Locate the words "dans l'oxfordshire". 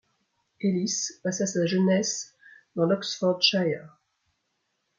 2.75-3.99